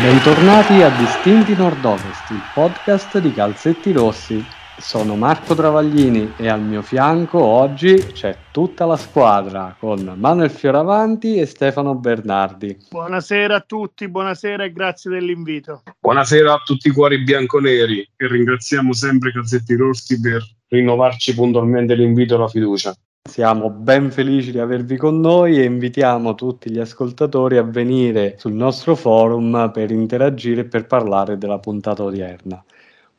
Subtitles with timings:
[0.00, 4.46] Bentornati a Distinti Nord-Ovest, il podcast di Calzetti Rossi.
[4.78, 11.38] Sono Marco Travaglini e al mio fianco oggi c'è tutta la squadra con Manuel Fioravanti
[11.38, 12.78] e Stefano Bernardi.
[12.90, 15.82] Buonasera a tutti, buonasera e grazie dell'invito.
[15.98, 22.36] Buonasera a tutti i cuori bianconeri e ringraziamo sempre Calzetti Rossi per rinnovarci puntualmente l'invito
[22.36, 22.94] e la fiducia.
[23.28, 28.54] Siamo ben felici di avervi con noi e invitiamo tutti gli ascoltatori a venire sul
[28.54, 32.64] nostro forum per interagire e per parlare della puntata odierna.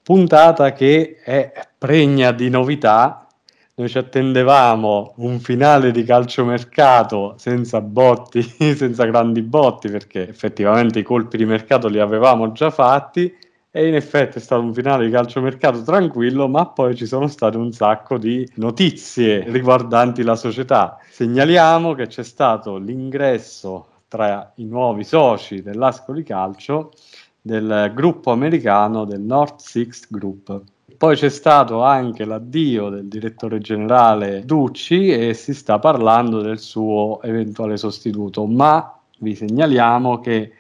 [0.01, 3.27] Puntata che è pregna di novità.
[3.75, 8.41] Noi ci attendevamo un finale di calciomercato senza botti,
[8.75, 13.31] senza grandi botti, perché effettivamente i colpi di mercato li avevamo già fatti
[13.71, 17.57] e in effetti è stato un finale di calciomercato tranquillo, ma poi ci sono state
[17.57, 20.97] un sacco di notizie riguardanti la società.
[21.09, 26.91] Segnaliamo che c'è stato l'ingresso tra i nuovi soci dell'Ascoli Calcio
[27.39, 30.61] del gruppo americano del North Six Group.
[30.97, 37.21] Poi c'è stato anche l'addio del direttore generale Ducci e si sta parlando del suo
[37.21, 40.53] eventuale sostituto, ma vi segnaliamo che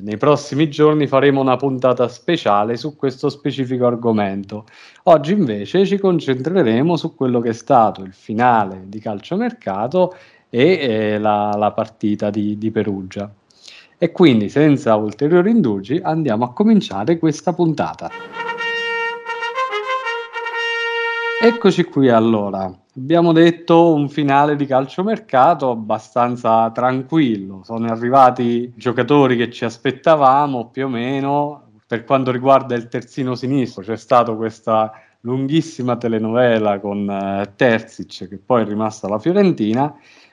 [0.00, 4.64] nei prossimi giorni faremo una puntata speciale su questo specifico argomento.
[5.04, 10.14] Oggi invece ci concentreremo su quello che è stato il finale di calciomercato
[10.48, 13.32] e eh, la, la, partita di, di Perugia.
[13.98, 18.51] E quindi senza ulteriori indugi andiamo a cominciare questa puntata.
[21.44, 22.72] Eccoci qui allora.
[22.94, 27.62] Abbiamo detto un finale di calciomercato abbastanza tranquillo.
[27.64, 31.80] Sono arrivati giocatori che ci aspettavamo più o meno.
[31.84, 38.38] Per quanto riguarda il terzino sinistro, c'è stata questa lunghissima telenovela con eh, Terzic, che
[38.38, 39.92] poi è rimasta la Fiorentina,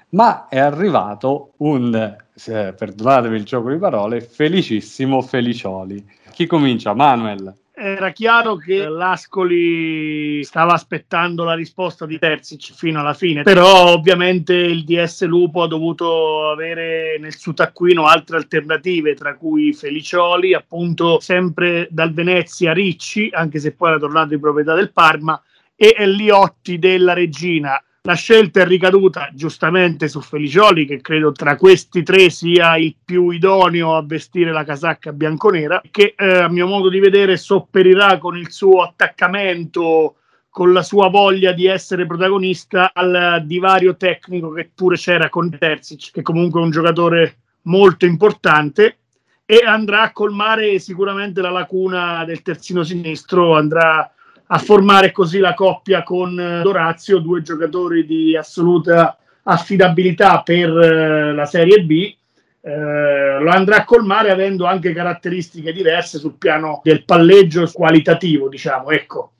[0.09, 6.07] ma è arrivato un, se, perdonatemi il gioco di parole, felicissimo Felicioli.
[6.29, 6.93] Chi comincia?
[6.93, 13.93] Manuel era chiaro che l'Ascoli stava aspettando la risposta di Terzic fino alla fine, però
[13.93, 20.53] ovviamente il DS Lupo ha dovuto avere nel suo taccuino altre alternative, tra cui Felicioli,
[20.53, 25.41] appunto sempre dal Venezia Ricci, anche se poi era tornato in proprietà del Parma,
[25.75, 32.01] e Liotti della Regina la scelta è ricaduta giustamente su Felicioli, che credo tra questi
[32.01, 36.89] tre sia il più idoneo a vestire la casacca bianconera, che eh, a mio modo
[36.89, 40.15] di vedere sopperirà con il suo attaccamento,
[40.49, 46.09] con la sua voglia di essere protagonista al divario tecnico che pure c'era con Terzic,
[46.11, 48.97] che comunque è un giocatore molto importante
[49.45, 54.11] e andrà a colmare sicuramente la lacuna del terzino sinistro, andrà
[54.51, 61.33] a formare così la coppia con eh, Dorazio, due giocatori di assoluta affidabilità per eh,
[61.33, 62.15] la Serie B.
[62.61, 68.89] Eh, lo andrà a colmare avendo anche caratteristiche diverse sul piano del palleggio qualitativo, diciamo,
[68.89, 69.31] ecco.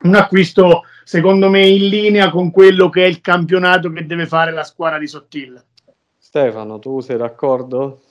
[0.00, 4.52] Un acquisto secondo me in linea con quello che è il campionato che deve fare
[4.52, 5.60] la squadra di Sottil.
[6.16, 8.02] Stefano, tu sei d'accordo?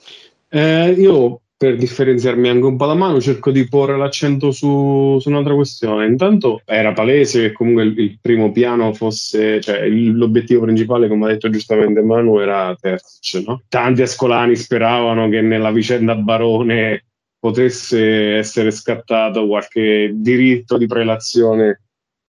[0.50, 5.30] Eh, io per differenziarmi anche un po' la mano, cerco di porre l'accento su, su,
[5.30, 6.06] un'altra questione.
[6.06, 11.26] Intanto era palese che comunque il, il primo piano fosse, cioè il, l'obiettivo principale, come
[11.26, 13.44] ha detto giustamente Manu, era Terzic.
[13.48, 13.64] No?
[13.68, 17.06] Tanti ascolani speravano che nella vicenda Barone
[17.40, 21.82] potesse essere scattato qualche diritto di prelazione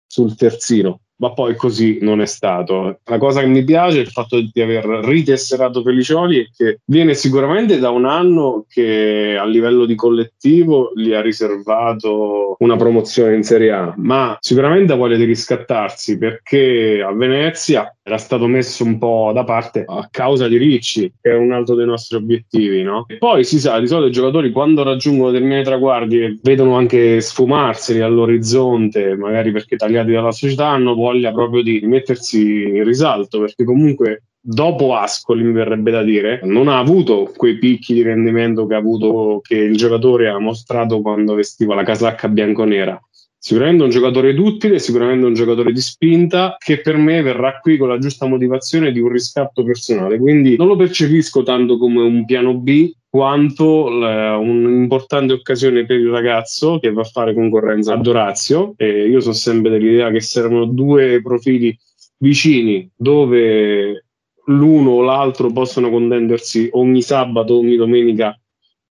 [0.07, 3.01] sul terzino ma poi così non è stato.
[3.05, 7.15] La cosa che mi piace è il fatto di aver ritesserato Felicioli e che viene
[7.15, 13.43] sicuramente da un anno che a livello di collettivo gli ha riservato una promozione in
[13.43, 18.99] Serie A, ma sicuramente ha voglia di riscattarsi perché a Venezia era stato messo un
[18.99, 23.05] po' da parte a causa di Ricci, che è un altro dei nostri obiettivi, no?
[23.07, 27.21] E poi si sa, di solito i giocatori quando raggiungono determinati traguardi e vedono anche
[27.21, 33.65] sfumarseli all'orizzonte, magari perché tagliati dalla società, hanno voglia proprio di mettersi in risalto, perché
[33.65, 38.75] comunque dopo Ascoli, mi verrebbe da dire, non ha avuto quei picchi di rendimento che
[38.75, 43.01] ha avuto che il giocatore ha mostrato quando vestiva la casacca bianconera.
[43.41, 47.89] Sicuramente un giocatore duttile, sicuramente un giocatore di spinta che per me verrà qui con
[47.89, 50.19] la giusta motivazione di un riscatto personale.
[50.19, 56.11] Quindi non lo percepisco tanto come un piano B quanto la, un'importante occasione per il
[56.11, 58.75] ragazzo che va a fare concorrenza a Dorazio.
[58.77, 61.79] E io sono sempre dell'idea che servono due profili
[62.19, 64.05] vicini dove
[64.47, 68.37] l'uno o l'altro possono contendersi ogni sabato, ogni domenica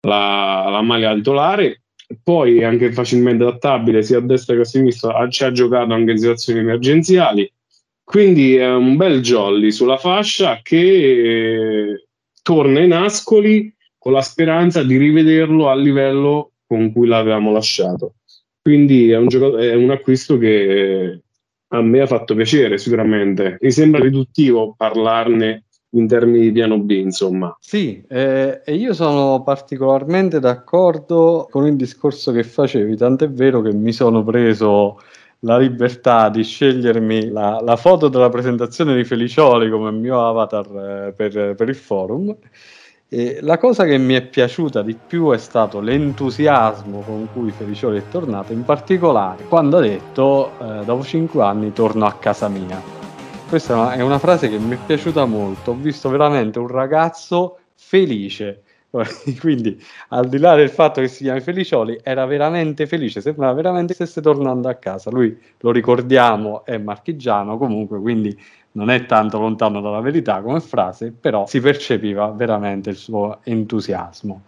[0.01, 1.84] la, la maglia titolare
[2.23, 6.11] poi è anche facilmente adattabile sia a destra che a sinistra, ci ha giocato anche
[6.11, 7.51] in situazioni emergenziali.
[8.03, 12.07] Quindi è un bel jolly sulla fascia che
[12.43, 18.15] torna in Ascoli con la speranza di rivederlo a livello con cui l'avevamo lasciato.
[18.61, 21.21] Quindi è un, gioco- è un acquisto che
[21.69, 23.57] a me ha fatto piacere sicuramente.
[23.61, 27.55] Mi sembra riduttivo parlarne in termini di piano B, insomma.
[27.59, 33.73] Sì, eh, e io sono particolarmente d'accordo con il discorso che facevi, tant'è vero che
[33.73, 34.99] mi sono preso
[35.39, 41.13] la libertà di scegliermi la, la foto della presentazione di Felicioli come mio avatar eh,
[41.15, 42.35] per, per il forum
[43.07, 47.99] e la cosa che mi è piaciuta di più è stato l'entusiasmo con cui Felicioli
[47.99, 53.04] è tornato, in particolare quando ha detto eh, dopo cinque anni torno a casa mia.
[53.47, 58.63] Questa è una frase che mi è piaciuta molto, ho visto veramente un ragazzo felice,
[59.39, 63.93] quindi al di là del fatto che si chiami Felicioli era veramente felice, sembrava veramente
[63.95, 65.11] che stesse tornando a casa.
[65.11, 68.35] Lui, lo ricordiamo, è marchigiano comunque, quindi
[68.71, 74.43] non è tanto lontano dalla verità come frase, però si percepiva veramente il suo entusiasmo.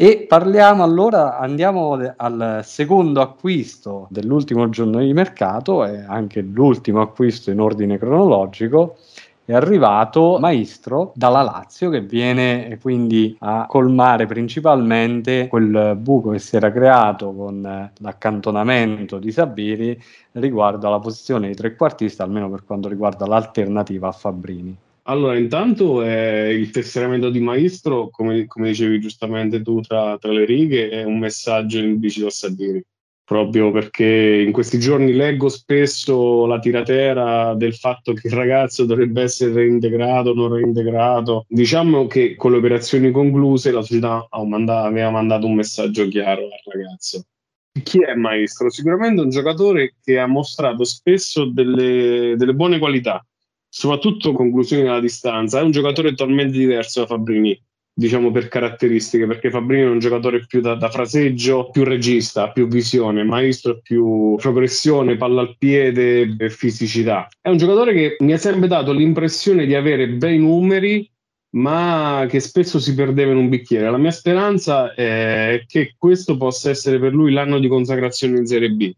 [0.00, 7.50] E parliamo allora, andiamo al secondo acquisto dell'ultimo giorno di mercato e anche l'ultimo acquisto
[7.50, 8.98] in ordine cronologico,
[9.44, 16.54] è arrivato Maestro dalla Lazio che viene quindi a colmare principalmente quel buco che si
[16.54, 20.00] era creato con l'accantonamento di Sabiri
[20.34, 24.78] riguardo alla posizione di trequartista, almeno per quanto riguarda l'alternativa a Fabrini.
[25.08, 30.44] Allora, intanto eh, il tesseramento di Maestro, come, come dicevi giustamente tu tra, tra, le
[30.44, 32.84] righe, è un messaggio implicito a Sabiri
[33.28, 39.20] proprio perché in questi giorni leggo spesso la tiratera del fatto che il ragazzo dovrebbe
[39.20, 41.44] essere reintegrato, non reintegrato.
[41.46, 47.26] Diciamo che con le operazioni concluse la società aveva mandato un messaggio chiaro al ragazzo.
[47.82, 48.70] Chi è Maestro?
[48.70, 53.22] Sicuramente un giocatore che ha mostrato spesso delle, delle buone qualità,
[53.68, 55.60] soprattutto conclusioni alla distanza.
[55.60, 57.60] È un giocatore totalmente diverso da Fabrini
[57.98, 62.68] diciamo per caratteristiche, perché Fabrini è un giocatore più da, da, fraseggio, più regista, più
[62.68, 67.26] visione, Maestro più progressione, palla al piede e fisicità.
[67.40, 71.10] È un giocatore che mi ha sempre dato l'impressione di avere bei numeri,
[71.56, 73.90] ma che spesso si perdeva in un bicchiere.
[73.90, 78.70] La mia speranza è che questo possa essere per lui l'anno di consacrazione in Serie
[78.70, 78.92] B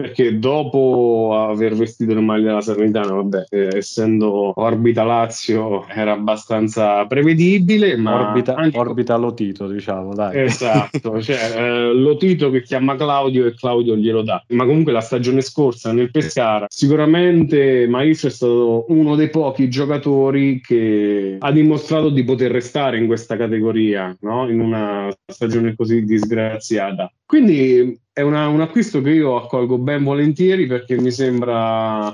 [0.00, 7.04] perché dopo aver vestito le maglie della Salernitana, vabbè, eh, essendo Orbita Lazio era abbastanza
[7.06, 8.78] prevedibile, ma Orbita, anche...
[8.78, 10.40] Orbita Lotito, diciamo, dai.
[10.40, 14.42] Esatto, cioè eh, Lotito che chiama Claudio e Claudio glielo dà.
[14.48, 20.60] Ma comunque la stagione scorsa nel Pescara, sicuramente Maestro è stato uno dei pochi giocatori
[20.60, 24.48] che ha dimostrato di poter restare in questa categoria, no?
[24.48, 27.12] In una stagione così disgraziata.
[27.30, 32.12] Quindi è una, un acquisto che io accolgo ben volentieri perché mi sembra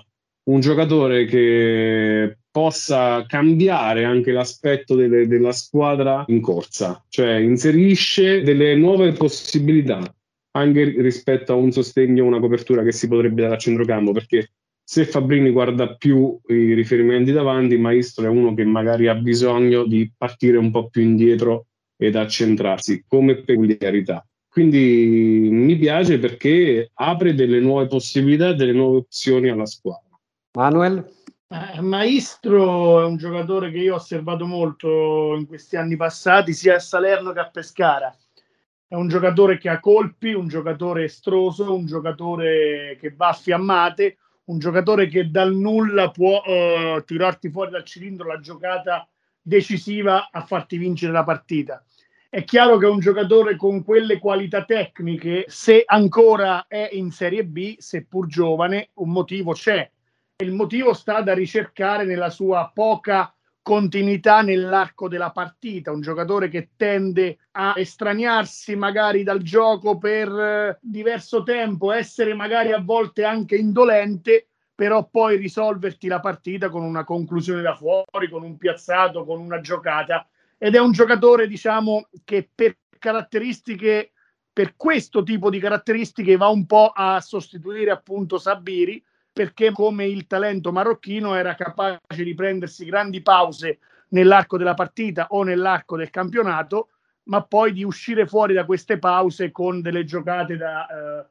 [0.50, 8.76] un giocatore che possa cambiare anche l'aspetto delle, della squadra in corsa, cioè inserisce delle
[8.76, 10.02] nuove possibilità
[10.50, 14.50] anche rispetto a un sostegno, una copertura che si potrebbe dare a centrocampo, perché
[14.84, 20.12] se Fabrini guarda più i riferimenti davanti, Maestro è uno che magari ha bisogno di
[20.14, 24.22] partire un po' più indietro ed accentrarsi come peculiarità.
[24.56, 30.18] Quindi mi piace perché apre delle nuove possibilità, delle nuove opzioni alla squadra.
[30.52, 31.06] Manuel?
[31.46, 36.76] Eh, Maestro è un giocatore che io ho osservato molto in questi anni passati, sia
[36.76, 38.16] a Salerno che a Pescara.
[38.88, 44.16] È un giocatore che ha colpi, un giocatore estroso, un giocatore che va a fiammate,
[44.44, 49.06] un giocatore che dal nulla può uh, tirarti fuori dal cilindro la giocata
[49.38, 51.84] decisiva a farti vincere la partita.
[52.28, 57.76] È chiaro che un giocatore con quelle qualità tecniche, se ancora è in Serie B,
[57.78, 59.88] seppur giovane, un motivo c'è.
[60.38, 66.70] Il motivo sta da ricercare nella sua poca continuità nell'arco della partita, un giocatore che
[66.76, 73.56] tende a estraniarsi magari dal gioco per eh, diverso tempo, essere magari a volte anche
[73.56, 79.40] indolente, però poi risolverti la partita con una conclusione da fuori, con un piazzato, con
[79.40, 84.12] una giocata ed è un giocatore, diciamo, che per caratteristiche,
[84.52, 90.26] per questo tipo di caratteristiche va un po' a sostituire appunto Sabiri, perché come il
[90.26, 96.88] talento marocchino era capace di prendersi grandi pause nell'arco della partita o nell'arco del campionato,
[97.24, 101.26] ma poi di uscire fuori da queste pause con delle giocate da, eh,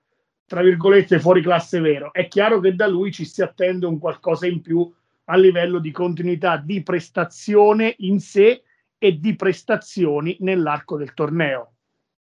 [0.46, 2.13] tra virgolette, fuori classe vero.
[2.13, 4.94] È chiaro che da lui ci si attende un qualcosa in più
[5.25, 8.62] a livello di continuità di prestazione in sé
[9.06, 11.74] e di prestazioni nell'arco del torneo.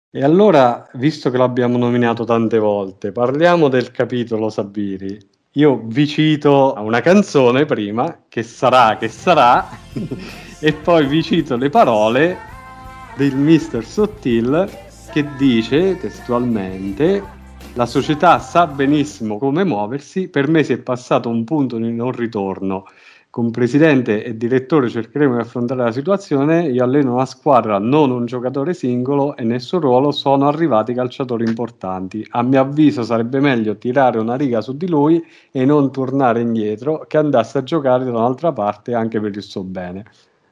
[0.10, 5.18] E allora, visto che l'abbiamo nominato tante volte, parliamo del capitolo Sabiri.
[5.54, 9.70] Io vi cito una canzone prima, che sarà, che sarà,
[10.60, 12.38] e poi vi cito le parole
[13.16, 14.68] del mister Sottil
[15.12, 17.40] che dice testualmente
[17.74, 22.12] la società sa benissimo come muoversi, per me si è passato un punto di non
[22.12, 22.86] ritorno.
[23.32, 26.68] Con presidente e direttore cercheremo di affrontare la situazione.
[26.68, 31.46] Io alleno una squadra, non un giocatore singolo e nel suo ruolo sono arrivati calciatori
[31.46, 32.28] importanti.
[32.32, 37.06] A mio avviso sarebbe meglio tirare una riga su di lui e non tornare indietro,
[37.08, 40.04] che andasse a giocare da un'altra parte anche per il suo bene.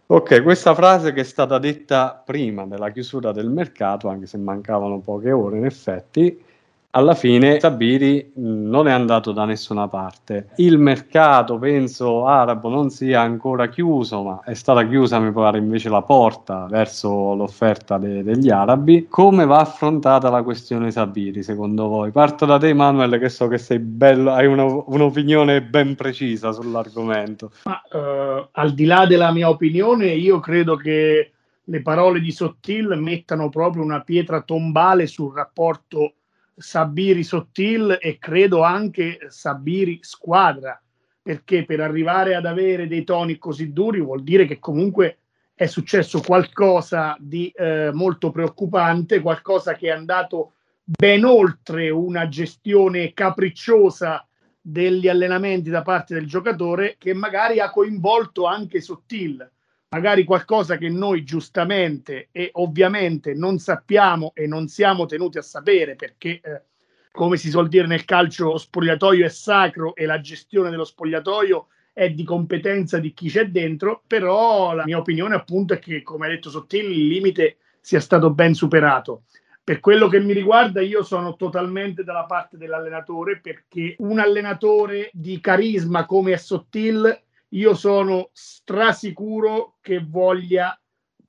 [0.05, 5.01] Ok, questa frase che è stata detta prima della chiusura del mercato, anche se mancavano
[5.01, 6.41] poche ore in effetti,
[6.91, 10.49] alla fine Sabiri non è andato da nessuna parte.
[10.55, 15.89] Il mercato, penso, arabo non sia ancora chiuso, ma è stata chiusa, mi pare, invece
[15.89, 19.07] la porta verso l'offerta de- degli arabi.
[19.07, 22.09] Come va affrontata la questione Sabiri, secondo voi?
[22.11, 27.51] Parto da te, Manuel, che so che sei bello, hai una, un'opinione ben precisa sull'argomento.
[27.65, 32.97] Ma, uh, al di là della mia opinione, io credo che le parole di Sottil
[32.97, 36.13] mettano proprio una pietra tombale sul rapporto
[36.59, 40.79] Sabiri Sottil e credo anche Sabiri Squadra,
[41.21, 45.19] perché per arrivare ad avere dei toni così duri vuol dire che comunque
[45.53, 53.13] è successo qualcosa di eh, molto preoccupante, qualcosa che è andato ben oltre una gestione
[53.13, 54.27] capricciosa
[54.61, 59.49] degli allenamenti da parte del giocatore che magari ha coinvolto anche Sottil
[59.89, 65.95] magari qualcosa che noi giustamente e ovviamente non sappiamo e non siamo tenuti a sapere
[65.95, 66.61] perché, eh,
[67.11, 71.67] come si suol dire nel calcio, lo spogliatoio è sacro e la gestione dello spogliatoio
[71.91, 76.27] è di competenza di chi c'è dentro, però la mia opinione appunto è che, come
[76.27, 79.23] ha detto Sottili, il limite sia stato ben superato.
[79.63, 85.39] Per quello che mi riguarda, io sono totalmente dalla parte dell'allenatore perché un allenatore di
[85.39, 90.79] carisma come è Sottil io sono strasicuro che voglia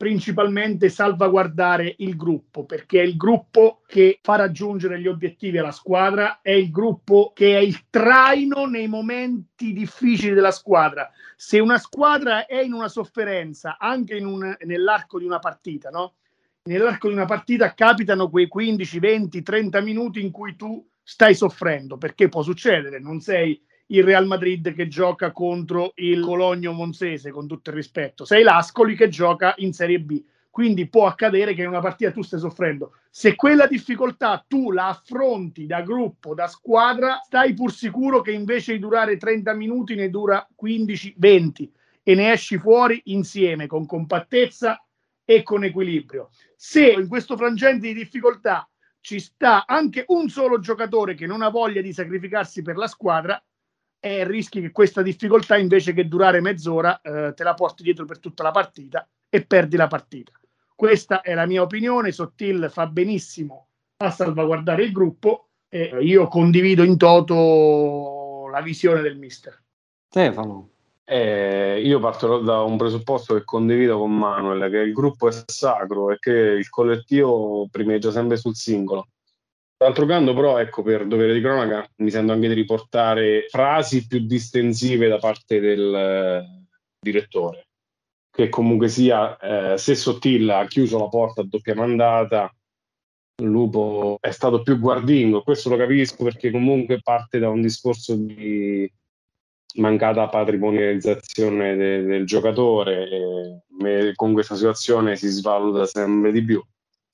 [0.01, 6.41] principalmente salvaguardare il gruppo, perché è il gruppo che fa raggiungere gli obiettivi alla squadra,
[6.41, 11.11] è il gruppo che è il traino nei momenti difficili della squadra.
[11.37, 16.15] Se una squadra è in una sofferenza, anche un, nell'arco di una partita, no?
[16.63, 21.99] Nell'arco di una partita capitano quei 15, 20, 30 minuti in cui tu stai soffrendo,
[21.99, 27.47] perché può succedere, non sei il Real Madrid che gioca contro il Cologno Monzese, con
[27.47, 28.25] tutto il rispetto.
[28.25, 30.23] Sei l'Ascoli che gioca in Serie B.
[30.51, 32.95] Quindi può accadere che in una partita tu stai soffrendo.
[33.09, 38.73] Se quella difficoltà tu la affronti da gruppo, da squadra, stai pur sicuro che invece
[38.73, 41.69] di durare 30 minuti ne dura 15-20
[42.03, 44.85] e ne esci fuori insieme, con compattezza
[45.25, 46.31] e con equilibrio.
[46.57, 48.69] Se in questo frangente di difficoltà
[49.01, 53.41] ci sta anche un solo giocatore che non ha voglia di sacrificarsi per la squadra,
[54.01, 58.19] e rischi che questa difficoltà invece che durare mezz'ora eh, te la porti dietro per
[58.19, 60.33] tutta la partita e perdi la partita.
[60.75, 63.67] Questa è la mia opinione, Sottil fa benissimo
[63.99, 69.63] a salvaguardare il gruppo e io condivido in toto la visione del mister.
[70.09, 70.71] Stefano.
[71.05, 76.11] Eh, io parto da un presupposto che condivido con Manuel, che il gruppo è sacro
[76.11, 79.09] e che il collettivo primeggia sempre sul singolo.
[79.81, 84.19] D'altro canto, però, ecco, per dovere di cronaca, mi sento anche di riportare frasi più
[84.27, 86.67] distensive da parte del eh,
[87.01, 87.69] direttore,
[88.31, 92.55] che comunque sia, eh, se Sottilla ha chiuso la porta a doppia mandata,
[93.43, 98.87] Lupo è stato più guardingo, questo lo capisco perché comunque parte da un discorso di
[99.77, 106.63] mancata patrimonializzazione de- del giocatore e con questa situazione si svaluta sempre di più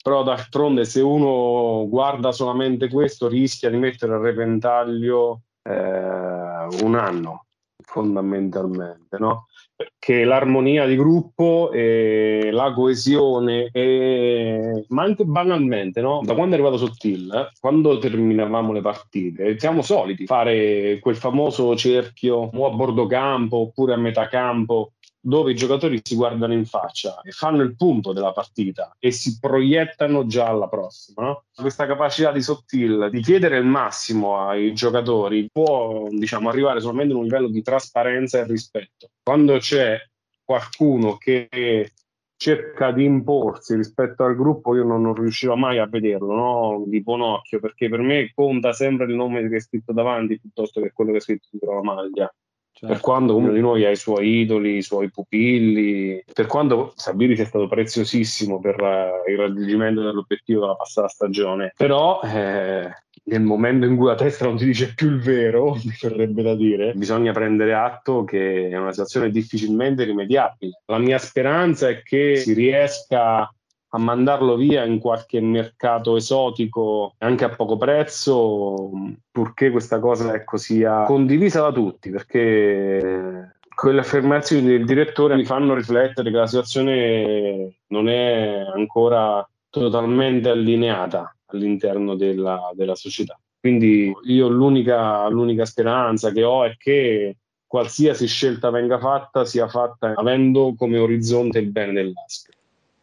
[0.06, 7.46] però d'altronde se uno guarda solamente questo rischia di mettere a repentaglio eh, un anno
[7.82, 9.46] fondamentalmente no?
[9.74, 14.84] perché l'armonia di gruppo e la coesione e...
[14.90, 16.20] ma anche banalmente no?
[16.22, 22.48] da quando è arrivato Sottil quando terminavamo le partite siamo soliti fare quel famoso cerchio
[22.54, 24.92] o a bordo campo oppure a metà campo
[25.26, 29.38] dove i giocatori si guardano in faccia e fanno il punto della partita e si
[29.40, 31.24] proiettano già alla prossima.
[31.24, 31.44] No?
[31.52, 37.16] Questa capacità di Sottil di chiedere il massimo ai giocatori può diciamo, arrivare solamente a
[37.16, 39.10] un livello di trasparenza e rispetto.
[39.24, 39.98] Quando c'è
[40.44, 41.90] qualcuno che
[42.36, 46.84] cerca di imporsi rispetto al gruppo, io non, non riuscivo mai a vederlo no?
[46.86, 50.80] di buon occhio, perché per me conta sempre il nome che è scritto davanti piuttosto
[50.80, 52.32] che quello che è scritto dietro la maglia.
[52.78, 52.92] Certo.
[52.92, 57.34] Per quando ognuno di noi ha i suoi idoli, i suoi pupilli, per quando Sabiri
[57.34, 62.90] sia stato preziosissimo per uh, il raggiungimento dell'obiettivo della passata stagione, però eh,
[63.24, 66.54] nel momento in cui la testa non ti dice più il vero, mi verrebbe da
[66.54, 70.82] dire, bisogna prendere atto che è una situazione difficilmente rimediabile.
[70.84, 73.50] La mia speranza è che si riesca
[73.88, 78.90] a mandarlo via in qualche mercato esotico anche a poco prezzo,
[79.30, 85.74] purché questa cosa ecco, sia condivisa da tutti, perché quelle affermazioni del direttore mi fanno
[85.74, 93.38] riflettere che la situazione non è ancora totalmente allineata all'interno della, della società.
[93.60, 100.12] Quindi io l'unica, l'unica speranza che ho è che qualsiasi scelta venga fatta sia fatta
[100.14, 102.55] avendo come orizzonte il bene dell'ASP.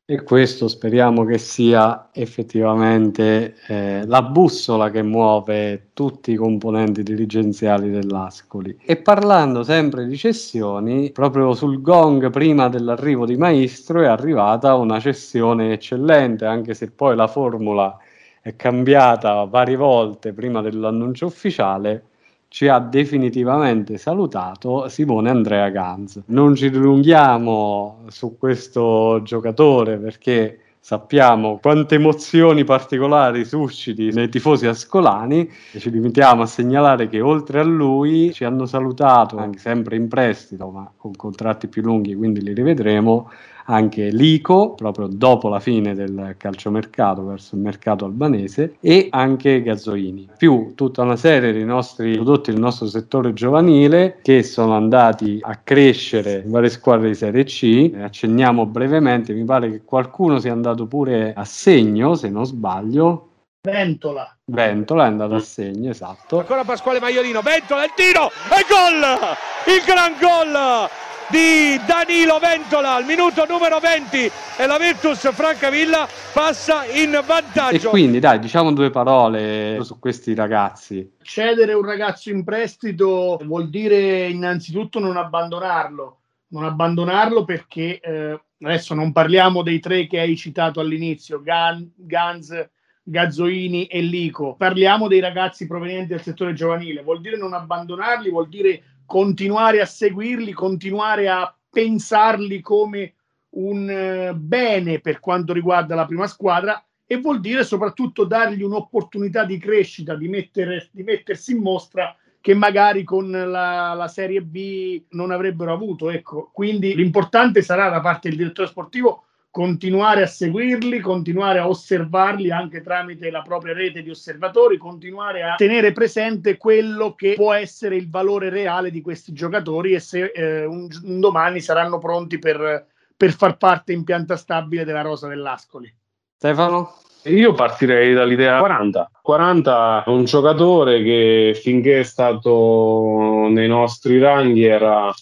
[0.06, 7.90] E questo speriamo che sia effettivamente eh, la bussola che muove tutti i componenti dirigenziali
[7.90, 8.78] dell'Ascoli.
[8.84, 15.00] E parlando sempre di cessioni, proprio sul gong prima dell'arrivo di Maestro è arrivata una
[15.00, 17.98] cessione eccellente, anche se poi la formula
[18.42, 22.08] è cambiata varie volte prima dell'annuncio ufficiale
[22.54, 26.22] ci ha definitivamente salutato Simone Andrea Ganz.
[26.26, 35.50] Non ci dilunghiamo su questo giocatore perché sappiamo quante emozioni particolari susciti nei tifosi ascolani
[35.72, 40.08] e ci limitiamo a segnalare che oltre a lui ci hanno salutato, anche sempre in
[40.08, 43.32] prestito, ma con contratti più lunghi, quindi li rivedremo,
[43.66, 50.30] anche Lico, proprio dopo la fine del calciomercato verso il mercato albanese, e anche Gazzoini,
[50.38, 55.60] più tutta una serie di nostri prodotti del nostro settore giovanile che sono andati a
[55.64, 57.92] crescere in varie squadre di Serie C.
[57.96, 63.30] Accenniamo brevemente, mi pare che qualcuno sia andato pure a segno, se non sbaglio,
[63.66, 64.36] Ventola.
[64.52, 66.40] Ventola è andato a segno, esatto.
[66.40, 69.74] Ancora Pasquale Maiolino, Ventola, il tiro e gol!
[69.74, 70.90] Il gran gol
[71.30, 77.88] di Danilo Ventola al minuto numero 20 e la Virtus Francavilla passa in vantaggio.
[77.88, 81.16] E quindi dai, diciamo due parole su questi ragazzi.
[81.22, 88.94] Cedere un ragazzo in prestito vuol dire innanzitutto non abbandonarlo, non abbandonarlo perché eh, adesso
[88.94, 92.70] non parliamo dei tre che hai citato all'inizio, Gan, Gans,
[93.04, 98.48] Gazzoini e Lico, parliamo dei ragazzi provenienti dal settore giovanile, vuol dire non abbandonarli, vuol
[98.48, 103.14] dire continuare a seguirli, continuare a pensarli come
[103.56, 109.46] un eh, bene per quanto riguarda la prima squadra e vuol dire soprattutto dargli un'opportunità
[109.46, 115.04] di crescita, di, mettere, di mettersi in mostra che magari con la, la, Serie B
[115.12, 116.10] non avrebbero avuto.
[116.10, 122.50] Ecco, quindi l'importante sarà da parte del direttore sportivo continuare a seguirli, continuare a osservarli
[122.50, 127.96] anche tramite la propria rete di osservatori, continuare a tenere presente quello che può essere
[127.96, 132.88] il valore reale di questi giocatori e se eh, un, un, domani saranno pronti per,
[133.16, 135.94] per far parte in pianta stabile della rosa dell'Ascoli.
[136.36, 136.96] Stefano?
[137.26, 139.12] Io partirei dall'idea 40.
[139.22, 145.14] 40 è un giocatore che finché è stato nei nostri ranghi era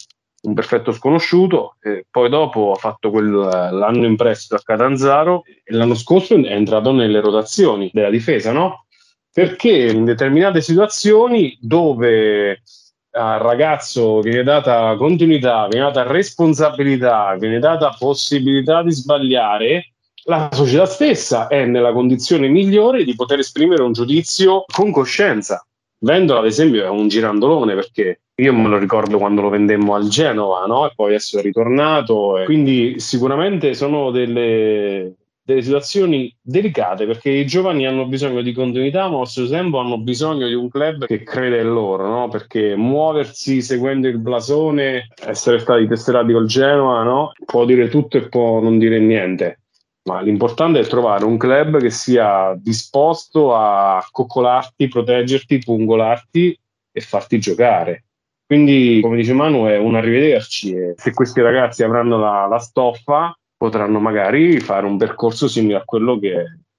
[0.41, 1.75] un perfetto sconosciuto,
[2.09, 6.91] poi dopo ha fatto quel, l'anno in prestito a Catanzaro e l'anno scorso è entrato
[6.91, 8.85] nelle rotazioni della difesa, no?
[9.31, 12.63] Perché in determinate situazioni dove
[13.11, 20.85] al ragazzo viene data continuità, viene data responsabilità, viene data possibilità di sbagliare, la società
[20.85, 25.65] stessa è nella condizione migliore di poter esprimere un giudizio con coscienza.
[26.03, 30.07] Vendola, ad esempio, è un girandolone perché io me lo ricordo quando lo vendemmo al
[30.07, 30.87] Genova, no?
[30.87, 32.41] E poi adesso è ritornato.
[32.45, 39.17] Quindi sicuramente sono delle, delle situazioni delicate perché i giovani hanno bisogno di continuità, ma
[39.17, 42.27] allo stesso tempo hanno bisogno di un club che crede in loro, no?
[42.29, 47.31] Perché muoversi seguendo il blasone, essere stati tesserati col Genoa, no?
[47.45, 49.60] Può dire tutto e può non dire niente.
[50.03, 56.59] Ma l'importante è trovare un club che sia disposto a coccolarti, proteggerti, pungolarti
[56.91, 58.05] e farti giocare.
[58.45, 60.73] Quindi, come dice Manu, è un arrivederci.
[60.73, 65.83] E se questi ragazzi avranno la, la stoffa, potranno magari fare un percorso simile a
[65.85, 66.29] quello che,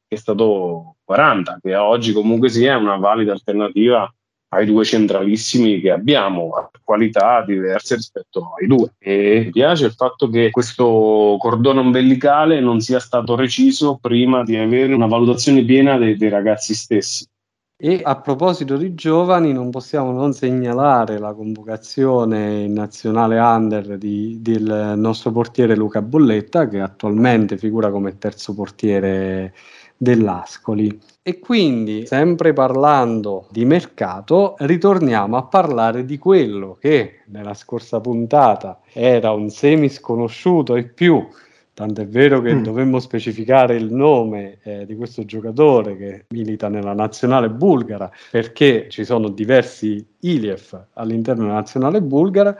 [0.06, 4.12] che è stato 40, che oggi comunque sia una valida alternativa
[4.54, 8.92] ai due centralissimi che abbiamo, a qualità diverse rispetto ai due.
[8.98, 14.56] E mi piace il fatto che questo cordone ombelicale non sia stato reciso prima di
[14.56, 17.26] avere una valutazione piena dei, dei ragazzi stessi.
[17.84, 24.38] E a proposito di giovani, non possiamo non segnalare la convocazione in nazionale under di,
[24.40, 29.52] del nostro portiere Luca Bolletta, che attualmente figura come terzo portiere
[30.02, 30.98] dell'Ascoli.
[31.22, 38.80] E quindi, sempre parlando di mercato, ritorniamo a parlare di quello che nella scorsa puntata
[38.92, 41.24] era un semi sconosciuto e più
[41.74, 42.62] Tant'è vero che mm.
[42.62, 49.04] dovremmo specificare il nome eh, di questo giocatore che milita nella nazionale bulgara perché ci
[49.04, 52.54] sono diversi Iliev all'interno della nazionale bulgara.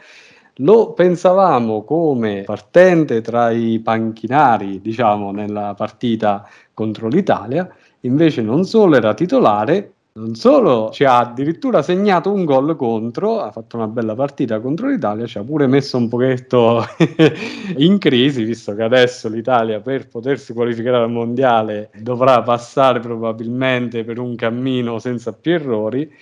[0.63, 7.69] Lo pensavamo come partente tra i panchinari, diciamo, nella partita contro l'Italia,
[8.01, 13.51] invece non solo era titolare, non solo ci ha addirittura segnato un gol contro, ha
[13.51, 16.85] fatto una bella partita contro l'Italia, ci ha pure messo un pochetto
[17.79, 24.19] in crisi, visto che adesso l'Italia per potersi qualificare al mondiale dovrà passare probabilmente per
[24.19, 26.13] un cammino senza più errori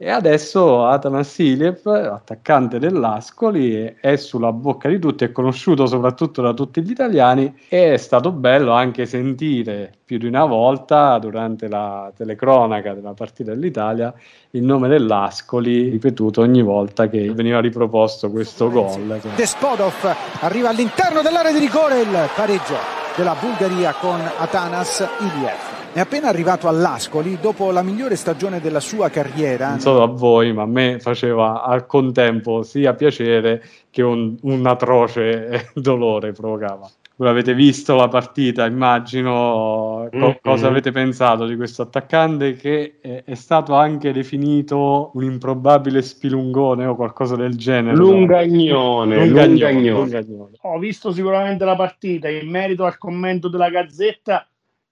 [0.00, 6.54] e adesso Atanas Iliev, attaccante dell'Ascoli, è sulla bocca di tutti, è conosciuto soprattutto da
[6.54, 12.12] tutti gli italiani e è stato bello anche sentire più di una volta durante la
[12.16, 14.14] telecronaca della partita dell'Italia
[14.52, 19.20] il nome dell'Ascoli ripetuto ogni volta che veniva riproposto questo gol.
[19.34, 22.76] Despodov arriva all'interno dell'area di rigore il pareggio
[23.16, 25.67] della Bulgaria con Atanas Iliev.
[25.98, 29.70] È appena arrivato all'Ascoli dopo la migliore stagione della sua carriera.
[29.70, 34.64] Non so a voi, ma a me faceva al contempo sia piacere che un, un
[34.64, 36.88] atroce dolore provocava.
[37.16, 40.08] Voi avete visto la partita, immagino.
[40.08, 40.30] Co- mm-hmm.
[40.40, 46.86] Cosa avete pensato di questo attaccante che è, è, stato anche definito un improbabile spilungone
[46.86, 47.96] o qualcosa del genere?
[47.96, 49.90] Lungagnone, lungagnone, lungagnone.
[49.90, 50.50] lungagnone.
[50.60, 54.46] Ho visto sicuramente la partita in merito al commento della Gazzetta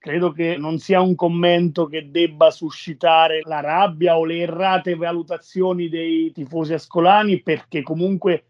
[0.07, 5.89] credo che non sia un commento che debba suscitare la rabbia o le errate valutazioni
[5.89, 8.45] dei tifosi ascolani, perché comunque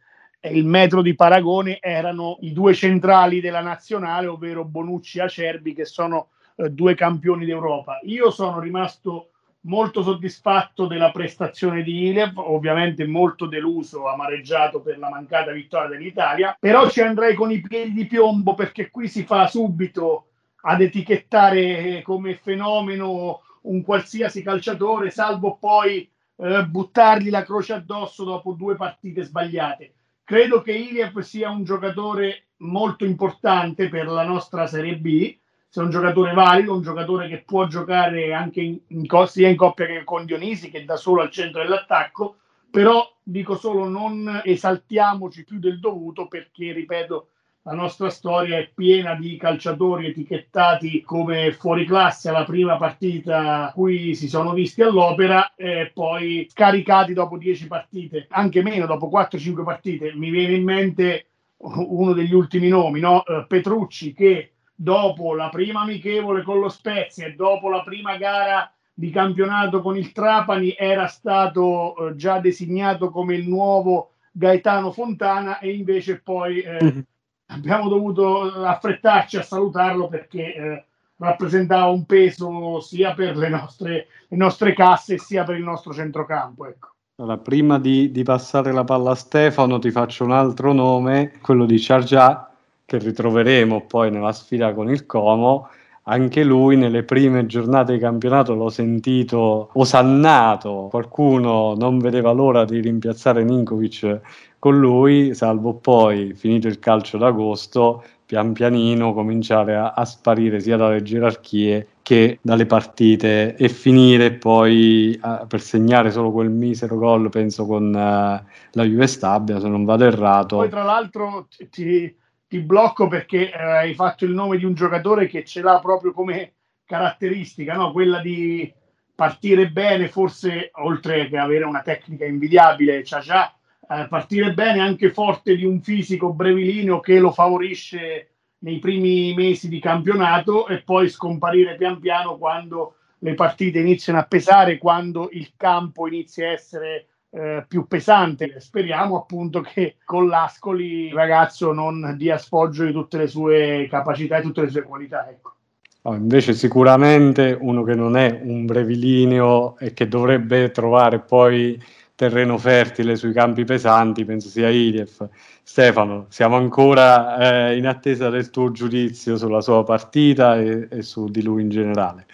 [0.50, 5.86] il metro di paragone erano i due centrali della nazionale, ovvero Bonucci e Acerbi, che
[5.86, 8.00] sono eh, due campioni d'Europa.
[8.02, 15.08] Io sono rimasto molto soddisfatto della prestazione di Ilev, ovviamente molto deluso, amareggiato per la
[15.08, 19.46] mancata vittoria dell'Italia, però ci andrei con i piedi di piombo perché qui si fa
[19.46, 20.26] subito
[20.68, 28.52] ad etichettare come fenomeno un qualsiasi calciatore, salvo poi eh, buttargli la croce addosso dopo
[28.52, 29.94] due partite sbagliate.
[30.24, 35.36] Credo che Iliev sia un giocatore molto importante per la nostra Serie B,
[35.68, 39.86] sia un giocatore valido, un giocatore che può giocare anche in, in, sia in coppia
[39.86, 45.60] che con Dionisi, che da solo al centro dell'attacco, però dico solo non esaltiamoci più
[45.60, 47.28] del dovuto perché, ripeto,
[47.66, 54.14] la nostra storia è piena di calciatori etichettati come fuori classe alla prima partita cui
[54.14, 60.12] si sono visti all'opera e poi scaricati dopo 10 partite, anche meno, dopo 4-5 partite.
[60.14, 61.26] Mi viene in mente
[61.56, 63.24] uno degli ultimi nomi, no?
[63.24, 68.72] Eh, Petrucci, che dopo la prima amichevole con lo Spezia e dopo la prima gara
[68.94, 75.58] di campionato con il Trapani era stato eh, già designato come il nuovo Gaetano Fontana
[75.58, 77.00] e invece poi eh, mm-hmm
[77.46, 80.84] abbiamo dovuto affrettarci a salutarlo perché eh,
[81.18, 86.66] rappresentava un peso sia per le nostre, le nostre casse sia per il nostro centrocampo.
[86.66, 86.90] Ecco.
[87.18, 91.64] Allora, prima di, di, passare la palla a Stefano, ti faccio un altro nome, quello
[91.64, 92.50] di Chargia,
[92.84, 95.68] che ritroveremo poi nella sfida con il Como.
[96.08, 102.80] Anche lui nelle prime giornate di campionato l'ho sentito osannato, qualcuno non vedeva l'ora di
[102.80, 104.20] rimpiazzare Ninkovic
[104.60, 110.76] con lui, salvo poi, finito il calcio d'agosto, pian pianino cominciare a, a, sparire sia
[110.76, 117.30] dalle gerarchie che dalle partite e finire poi uh, per segnare solo quel misero gol,
[117.30, 120.58] penso con uh, la Juve Stabia, se non vado errato.
[120.58, 122.14] Poi tra l'altro ti,
[122.56, 126.12] ti blocco perché uh, hai fatto il nome di un giocatore che ce l'ha proprio
[126.12, 126.54] come
[126.86, 127.92] caratteristica, no?
[127.92, 128.72] quella di
[129.14, 133.54] partire bene, forse oltre che avere una tecnica invidiabile, Cià Cià
[133.88, 139.68] eh, partire bene anche forte di un fisico brevilineo che lo favorisce nei primi mesi
[139.68, 145.52] di campionato e poi scomparire pian piano quando le partite iniziano a pesare, quando il
[145.56, 147.06] campo inizia a essere
[147.36, 148.58] eh, più pesante.
[148.60, 154.38] Speriamo appunto che con l'Ascoli il ragazzo non dia sfoggio di tutte le sue capacità
[154.38, 155.28] e tutte le sue qualità.
[155.28, 155.54] Ecco.
[156.02, 161.78] Oh, invece sicuramente uno che non è un brevilineo e che dovrebbe trovare poi
[162.14, 165.28] terreno fertile sui campi pesanti, penso sia Iliev.
[165.62, 171.28] Stefano, siamo ancora eh, in attesa del tuo giudizio sulla sua partita e, e, su
[171.28, 172.26] di lui in generale.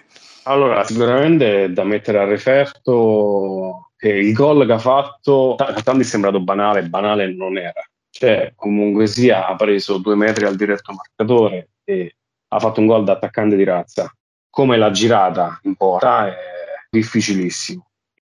[0.45, 6.01] Allora, sicuramente è da mettere a referto che il gol che ha fatto, a tanti
[6.01, 7.89] è sembrato banale, banale non era.
[8.11, 12.17] Cioè, comunque sia, ha preso due metri al diretto marcatore e
[12.49, 14.13] ha fatto un gol da attaccante di razza.
[14.51, 16.35] Come l'ha girata in porta è
[16.91, 17.87] difficilissimo.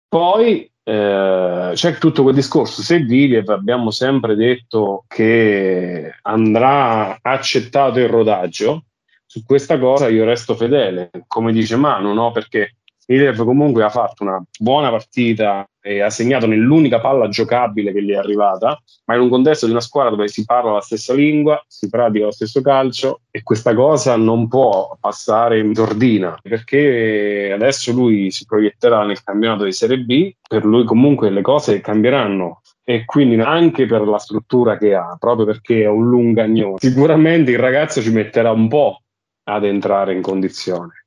[0.09, 2.81] Poi eh, c'è tutto quel discorso.
[2.81, 8.87] Se Viliev abbiamo sempre detto che andrà accettato il rodaggio,
[9.25, 11.11] su questa cosa io resto fedele.
[11.27, 12.31] Come dice Manu, no?
[12.31, 12.75] Perché
[13.07, 18.11] Iliev comunque ha fatto una buona partita e ha segnato nell'unica palla giocabile che gli
[18.11, 21.61] è arrivata, ma in un contesto di una squadra dove si parla la stessa lingua,
[21.67, 27.91] si pratica lo stesso calcio e questa cosa non può passare in sordina perché adesso
[27.91, 33.05] lui si proietterà nel campionato di Serie B, per lui comunque le cose cambieranno e
[33.05, 38.01] quindi anche per la struttura che ha, proprio perché è un lungagnone, sicuramente il ragazzo
[38.01, 39.01] ci metterà un po'
[39.43, 41.00] ad entrare in condizione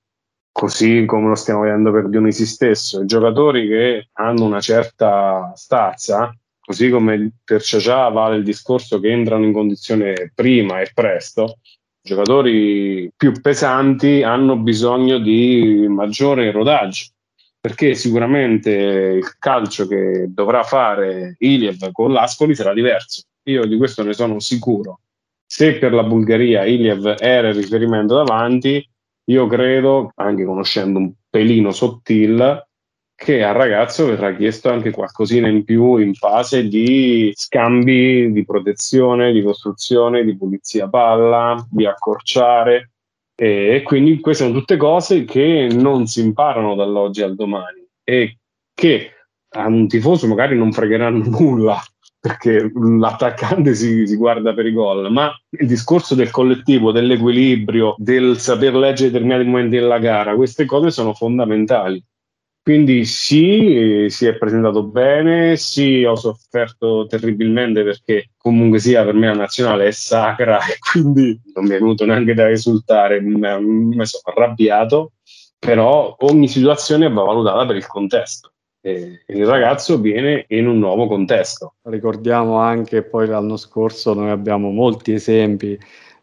[0.55, 6.33] così come lo stiamo vedendo per Dionisi stesso, i giocatori che hanno una certa stazza,
[6.61, 11.59] così come per Ciacià vale il discorso che entrano in condizione prima e presto,
[12.01, 17.07] giocatori più pesanti hanno bisogno di maggiore rodaggio,
[17.61, 23.23] perché sicuramente il calcio che dovrà fare Iliev con l'Ascoli sarà diverso.
[23.49, 25.01] Io di questo ne sono sicuro.
[25.45, 28.89] Se per la Bulgaria Iliev era il riferimento davanti,
[29.27, 32.67] io credo, anche conoscendo un pelino sottil,
[33.17, 39.33] che al ragazzo verrà chiesto anche qualcosina in più in fase di scambi di protezione,
[39.33, 42.91] di costruzione, di pulizia palla, di accorciare.
[43.37, 48.39] E, quindi queste sono tutte cose che non si imparano dall'oggi al domani e
[48.75, 49.11] che
[49.57, 51.81] a un tifoso magari non fregheranno nulla
[52.25, 58.39] perché l'attaccante si, si, guarda per i gol, ma il discorso del collettivo, dell'equilibrio, del
[58.39, 62.03] saper leggere determinati momenti della gara, queste cose sono fondamentali.
[62.63, 69.27] Quindi sì, si è presentato bene, sì, ho sofferto terribilmente perché comunque sia per me
[69.27, 74.07] la nazionale è sacra e quindi non mi è venuto neanche da risultare, mi, mi
[74.07, 75.13] sono arrabbiato,
[75.59, 78.54] però ogni situazione va valutata per il contesto
[78.91, 81.75] il ragazzo viene in un nuovo contesto.
[81.83, 85.79] Ricordiamo anche poi l'anno scorso noi abbiamo molti esempi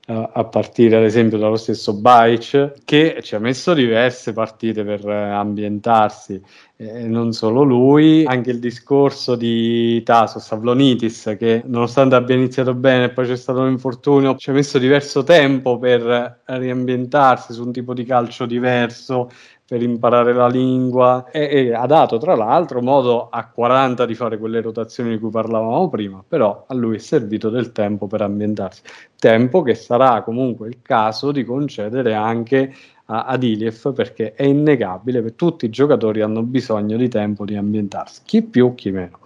[0.08, 5.04] uh, a partire ad esempio dallo stesso Baic che ci ha messo diverse partite per
[5.04, 6.39] uh, ambientarsi
[6.76, 13.06] e non solo lui, anche il discorso di Taso Savlonitis che nonostante abbia iniziato bene
[13.06, 17.71] e poi c'è stato un infortunio ci ha messo diverso tempo per riambientarsi su un
[17.71, 19.30] tipo di calcio diverso
[19.72, 24.38] per imparare la lingua e, e, ha dato tra l'altro modo a 40 di fare
[24.38, 28.82] quelle rotazioni di cui parlavamo prima, però a lui è servito del tempo per ambientarsi,
[29.18, 32.74] tempo che sarà comunque il caso di concedere anche
[33.06, 37.56] a, ad Iliev perché è innegabile che tutti i giocatori hanno bisogno di tempo di
[37.56, 39.20] ambientarsi, chi più chi meno.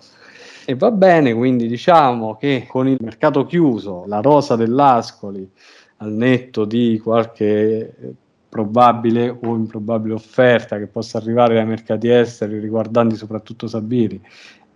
[0.63, 5.49] E va bene, quindi diciamo che con il mercato chiuso, la rosa dell'Ascoli
[5.97, 8.17] al netto di qualche
[8.55, 14.21] probabile o improbabile offerta che possa arrivare dai mercati esteri riguardanti soprattutto Sabiri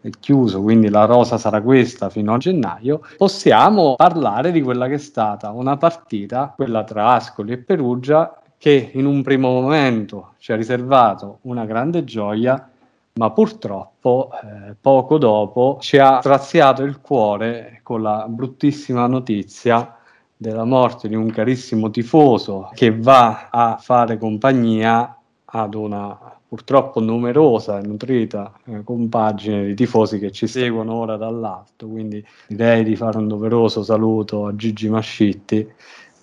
[0.01, 4.95] è chiuso, quindi la rosa sarà questa fino a gennaio, possiamo parlare di quella che
[4.95, 10.51] è stata una partita, quella tra Ascoli e Perugia, che in un primo momento ci
[10.51, 12.69] ha riservato una grande gioia,
[13.13, 19.98] ma purtroppo eh, poco dopo ci ha straziato il cuore con la bruttissima notizia
[20.41, 27.77] della morte di un carissimo tifoso che va a fare compagnia ad una purtroppo numerosa
[27.77, 33.17] e nutrita eh, compagine di tifosi che ci seguono ora dall'alto, quindi direi di fare
[33.17, 35.69] un doveroso saluto a Gigi Mascitti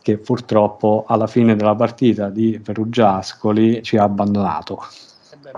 [0.00, 4.78] che purtroppo alla fine della partita di Perugiascoli ci ha abbandonato.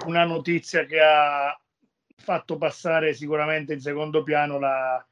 [0.07, 1.57] Una notizia che ha
[2.16, 5.07] fatto passare sicuramente in secondo piano la,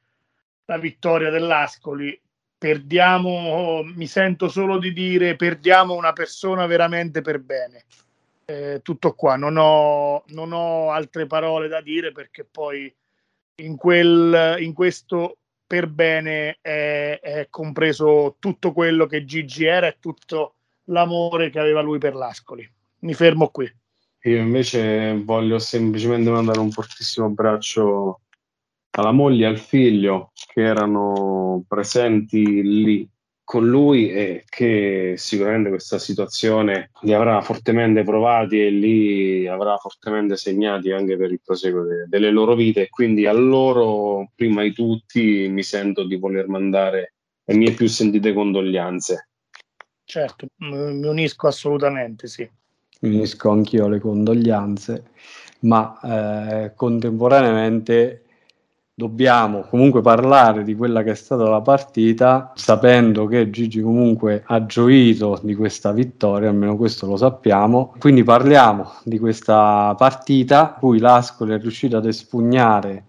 [0.65, 2.21] la vittoria dell'Ascoli
[2.59, 7.85] perdiamo, mi sento solo di dire, perdiamo una persona veramente per bene.
[8.45, 12.93] Eh, tutto qua, non ho, non ho, altre parole da dire perché poi
[13.57, 19.97] in, quel, in questo per bene è, è, compreso tutto quello che Gigi era e
[19.99, 22.69] tutto l'amore che aveva lui per l'Ascoli.
[23.01, 23.69] Mi fermo qui.
[24.23, 28.21] Io invece voglio semplicemente mandare un fortissimo abbraccio
[28.97, 33.09] alla moglie e al figlio che erano presenti lì
[33.45, 40.37] con lui e che sicuramente questa situazione li avrà fortemente provati e li avrà fortemente
[40.37, 44.73] segnati anche per il proseguo de- delle loro vite e quindi a loro prima di
[44.73, 49.29] tutti mi sento di voler mandare le mie più sentite condoglianze.
[50.05, 52.49] Certo, mi unisco assolutamente, sì.
[53.03, 55.11] Mi unisco anch'io alle condoglianze,
[55.61, 56.01] ma
[56.65, 58.26] eh, contemporaneamente
[58.99, 64.65] dobbiamo comunque parlare di quella che è stata la partita, sapendo che Gigi comunque ha
[64.65, 67.93] gioito di questa vittoria, almeno questo lo sappiamo.
[67.99, 73.05] Quindi parliamo di questa partita, cui l'Ascoli è riuscito ad espugnare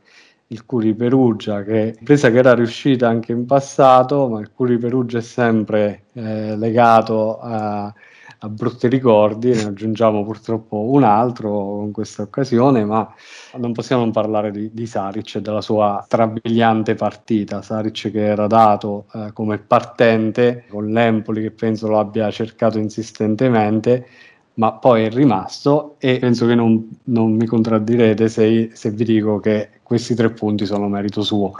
[0.47, 5.19] il Curi Perugia, che presa che era riuscita anche in passato, ma il Curi Perugia
[5.19, 7.93] è sempre eh, legato a
[8.39, 13.11] a brutti ricordi, ne aggiungiamo purtroppo un altro con questa occasione, ma
[13.55, 17.61] non possiamo non parlare di, di Saric e della sua strabiliante partita.
[17.61, 24.07] Saric che era dato eh, come partente con l'Empoli che penso lo abbia cercato insistentemente,
[24.55, 29.39] ma poi è rimasto e penso che non, non mi contraddirete se, se, vi dico
[29.39, 31.53] che questi tre punti sono merito suo.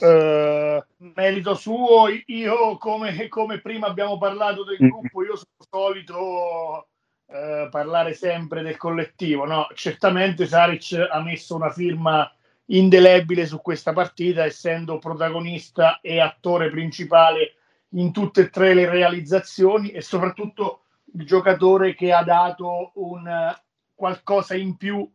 [0.00, 0.59] Uh,
[0.98, 4.88] merito suo, io come, come, prima abbiamo parlato del mm.
[4.88, 6.88] gruppo, io sono solito
[7.26, 9.44] uh, parlare sempre del collettivo.
[9.44, 9.66] No?
[9.74, 12.30] Certamente Saric ha messo una firma
[12.66, 17.54] indelebile su questa partita, essendo protagonista e attore principale
[17.94, 20.82] in tutte e tre le realizzazioni e soprattutto
[21.14, 23.56] il giocatore che ha dato un
[23.94, 25.08] qualcosa in più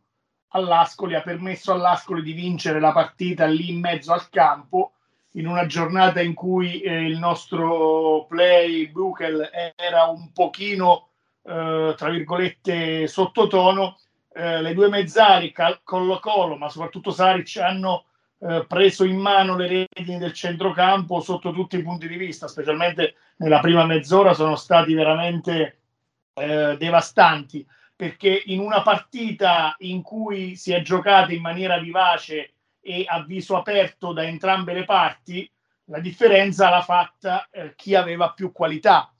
[0.48, 4.92] all'Ascoli, ha permesso all'Ascoli di vincere la partita lì in mezzo al campo
[5.36, 11.08] in una giornata in cui eh, il nostro play Buchel era un pochino
[11.42, 13.98] eh, tra virgolette sottotono
[14.32, 15.52] eh, le due mezzali
[15.84, 18.06] Collo Colo ma soprattutto Saric hanno
[18.38, 23.14] eh, preso in mano le redini del centrocampo sotto tutti i punti di vista specialmente
[23.36, 25.78] nella prima mezz'ora sono stati veramente
[26.34, 32.52] eh, devastanti perché in una partita in cui si è giocata in maniera vivace
[32.86, 35.50] e a viso aperto da entrambe le parti,
[35.86, 39.10] la differenza l'ha fatta eh, chi aveva più qualità.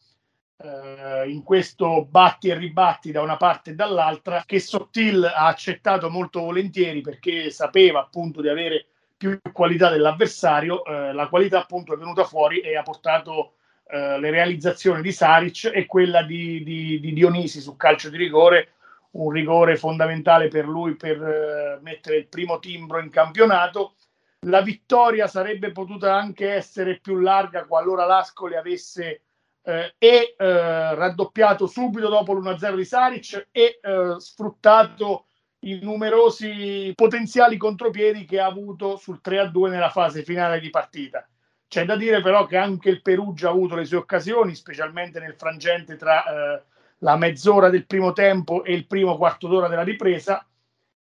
[0.58, 6.08] Eh, in questo batti e ribatti da una parte e dall'altra, che Sottil ha accettato
[6.08, 11.96] molto volentieri perché sapeva appunto di avere più qualità dell'avversario, eh, la qualità appunto è
[11.96, 13.54] venuta fuori e ha portato
[13.88, 18.74] eh, le realizzazioni di Saric e quella di, di, di, Dionisi su calcio di rigore,
[19.12, 23.94] un rigore fondamentale per lui per uh, mettere il primo timbro in campionato.
[24.40, 29.22] La vittoria sarebbe potuta anche essere più larga qualora l'Ascoli avesse
[29.66, 35.26] eh, e eh, raddoppiato subito dopo l'1-0 di Saric e eh, sfruttato
[35.60, 41.28] i numerosi potenziali contropiedi che ha avuto sul 3-2 nella fase finale di partita.
[41.66, 45.34] C'è da dire però che anche il Perugia ha avuto le sue occasioni, specialmente nel
[45.34, 46.62] frangente tra eh,
[47.06, 50.44] la mezz'ora del primo tempo e il primo quarto d'ora della ripresa.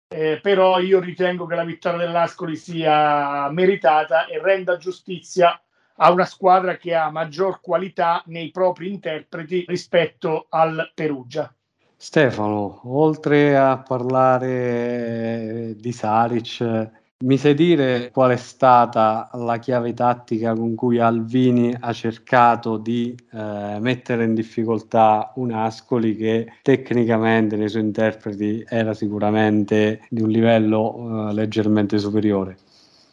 [0.08, 5.60] Eh, però io ritengo che la vittoria dell'Ascoli sia meritata e renda giustizia
[5.96, 11.52] a una squadra che ha maggior qualità nei propri interpreti rispetto al Perugia.
[11.96, 16.90] Stefano, oltre a parlare di Saric,
[17.24, 23.16] mi sai dire qual è stata la chiave tattica con cui Alvini ha cercato di
[23.32, 30.28] eh, mettere in difficoltà un Ascoli che tecnicamente nei suoi interpreti era sicuramente di un
[30.28, 32.58] livello eh, leggermente superiore?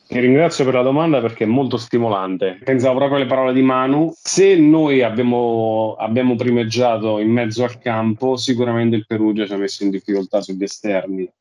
[0.05, 2.59] Ti ringrazio per la domanda perché è molto stimolante.
[2.61, 4.11] Pensavo proprio alle parole di Manu.
[4.15, 9.85] Se noi abbiamo, abbiamo primeggiato in mezzo al campo, sicuramente il Perugia ci ha messo
[9.85, 11.31] in difficoltà sugli esterni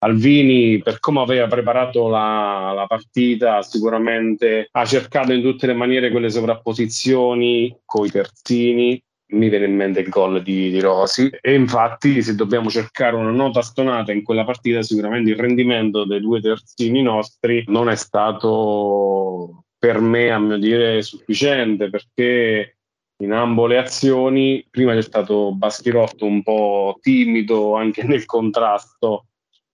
[0.00, 6.10] Alvini, per come aveva preparato la, la, partita, sicuramente ha cercato in tutte le maniere
[6.10, 9.02] quelle sovrapposizioni con i terzini.
[9.30, 11.28] Mi viene in mente il gol di, di, Rosi.
[11.40, 16.20] E infatti, se dobbiamo cercare una nota stonata in quella partita, sicuramente il rendimento dei
[16.20, 22.78] due terzini nostri non è stato per me, a mio dire, sufficiente perché
[23.20, 29.26] in ambo le azioni prima c'è stato Baschirotto un po' timido anche nel contrasto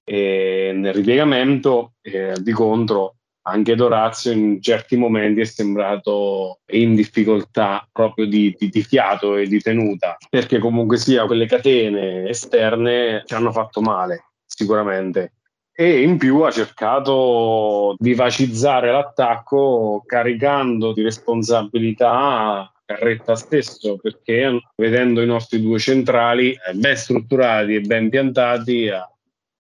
[0.05, 7.87] e nel ripiegamento, eh, di contro, anche Dorazio in certi momenti è sembrato in difficoltà
[7.91, 13.35] proprio di, di, di, fiato e di tenuta, perché comunque sia quelle catene esterne ci
[13.35, 15.33] hanno fatto male, sicuramente.
[15.77, 25.23] E in più ha cercato di vacizzare l'attacco caricando di responsabilità Carretta stesso, perché vedendo
[25.23, 28.89] i nostri due centrali eh, ben strutturati e ben piantati,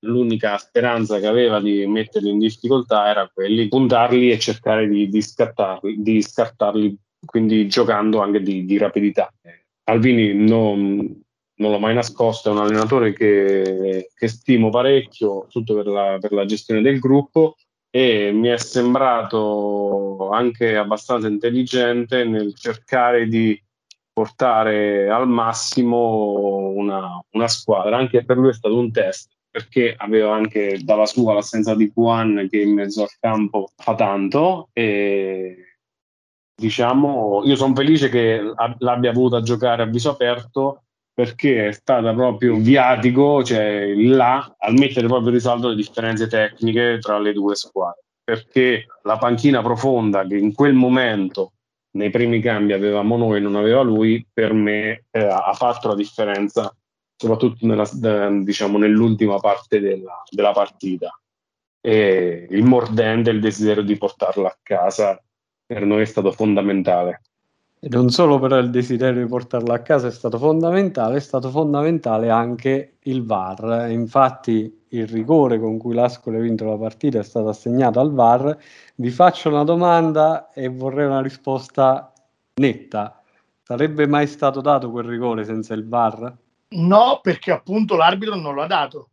[0.01, 5.21] l'unica speranza che aveva di metterli in difficoltà era quelli puntarli e cercare di, di,
[5.21, 9.31] scattarli, di scartarli, quindi giocando anche di, di rapidità.
[9.85, 11.21] Alvini non,
[11.55, 16.31] non, l'ho mai nascosto, è un allenatore che, che stimo parecchio, soprattutto per la, per
[16.31, 17.55] la gestione del gruppo
[17.91, 23.59] e mi è sembrato anche abbastanza intelligente nel cercare di
[24.13, 27.97] portare al massimo una, una squadra.
[27.97, 32.47] Anche per lui è stato un test perché aveva anche dalla sua l'assenza di Juan
[32.49, 35.75] che in mezzo al campo fa tanto e
[36.55, 38.41] diciamo io sono felice che
[38.79, 40.83] l'abbia voluta giocare a viso aperto
[41.19, 47.19] perché è stata proprio viatico, cioè là, al mettere proprio risalto le differenze tecniche tra
[47.19, 48.03] le due squadre.
[48.23, 51.51] Perché la panchina profonda che in quel momento
[51.97, 55.95] nei primi cambi avevamo noi e non aveva lui, per me eh, ha fatto la
[55.95, 56.73] differenza,
[57.19, 57.85] soprattutto nella,
[58.41, 61.19] diciamo, nell'ultima parte della, della partita.
[61.81, 65.21] E il mordente, il desiderio di portarla a casa,
[65.65, 67.21] per noi è stato fondamentale.
[67.81, 71.49] E non solo però il desiderio di portarla a casa è stato fondamentale, è stato
[71.49, 73.89] fondamentale anche il VAR.
[73.89, 78.57] Infatti il rigore con cui l'Ascoli ha vinto la partita è stato assegnato al VAR.
[78.95, 82.13] Vi faccio una domanda e vorrei una risposta
[82.55, 83.21] netta.
[83.61, 86.33] Sarebbe mai stato dato quel rigore senza il VAR?
[86.71, 89.09] No, perché appunto l'arbitro non lo ha dato.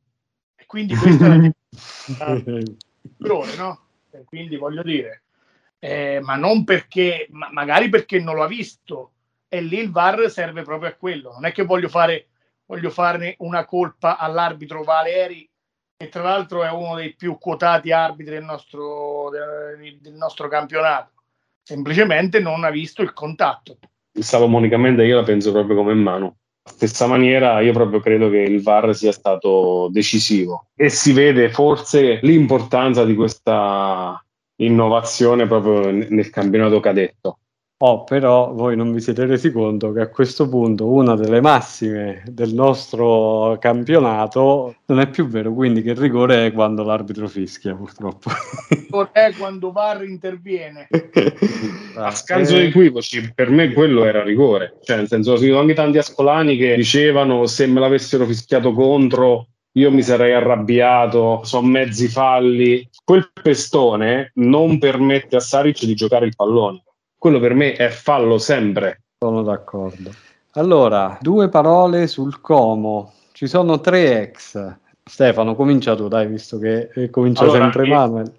[0.56, 1.52] E quindi questa è
[2.18, 2.42] la
[3.18, 3.80] rigore, no?
[4.10, 5.22] E quindi voglio dire,
[5.78, 9.12] eh, ma non perché, ma magari perché non lo ha visto.
[9.48, 11.32] E lì il VAR serve proprio a quello.
[11.32, 12.28] Non è che voglio fare,
[12.66, 15.48] voglio farne una colpa all'arbitro Valeri,
[15.96, 21.12] che tra l'altro è uno dei più quotati arbitri del nostro, del, del nostro campionato.
[21.62, 23.78] Semplicemente non ha visto il contatto.
[24.12, 26.36] Salomonicamente io la penso proprio come in mano.
[26.68, 32.18] Stessa maniera, io proprio credo che il VAR sia stato decisivo e si vede forse
[32.22, 34.22] l'importanza di questa
[34.56, 37.38] innovazione proprio nel campionato cadetto.
[37.78, 42.22] Oh, però voi non vi siete resi conto che a questo punto una delle massime
[42.26, 47.74] del nostro campionato non è più vero, quindi che il rigore è quando l'arbitro fischia,
[47.74, 48.30] purtroppo.
[49.12, 50.88] È quando VAR interviene.
[51.96, 54.78] a scanso di equivoci, per me quello era rigore.
[54.82, 59.48] Cioè, nel senso, ho sentito anche tanti ascolani che dicevano se me l'avessero fischiato contro
[59.76, 62.88] io mi sarei arrabbiato, sono mezzi falli.
[63.04, 66.82] Quel pestone non permette a Saric di giocare il pallone.
[67.18, 69.02] Quello per me è fallo sempre.
[69.18, 70.10] Sono d'accordo.
[70.52, 73.12] Allora, due parole sul Como.
[73.32, 74.76] Ci sono tre ex.
[75.02, 78.32] Stefano, comincia tu, dai, visto che comincia allora, sempre Manuel.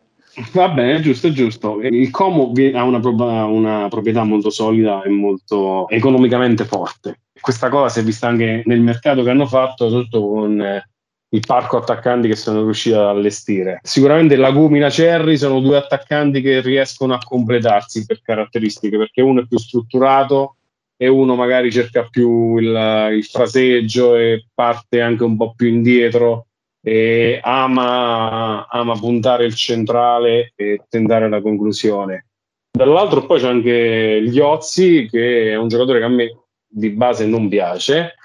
[0.51, 1.79] Va bene, giusto, giusto.
[1.81, 7.21] Il Como ha una, una, proprietà molto solida e molto economicamente forte.
[7.39, 10.89] Questa cosa si è vista anche nel mercato che hanno fatto, soprattutto con eh,
[11.29, 13.79] il parco attaccanti che sono riusciti ad allestire.
[13.83, 19.45] Sicuramente Lagumina Cerri sono due attaccanti che riescono a completarsi per caratteristiche, perché uno è
[19.45, 20.55] più strutturato
[20.95, 26.47] e uno magari cerca più il, il fraseggio e parte anche un po' più indietro
[26.81, 32.27] e ama, ama puntare il centrale e tentare la conclusione.
[32.71, 37.49] Dall'altro poi c'è anche Liozzi che è un giocatore che a me di base non
[37.49, 38.15] piace,